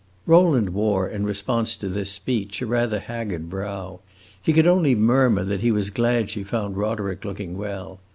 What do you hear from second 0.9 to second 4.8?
in response to this speech, a rather haggard brow. He could